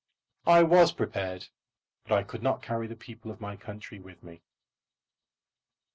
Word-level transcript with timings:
I 0.47 0.63
was 0.63 0.91
prepared, 0.93 1.49
but 2.07 2.17
I 2.17 2.23
could 2.23 2.41
not 2.41 2.63
carry 2.63 2.87
the 2.87 2.95
people 2.95 3.29
of 3.29 3.39
my 3.39 3.55
country 3.55 3.99
with 3.99 4.23
me. 4.23 4.41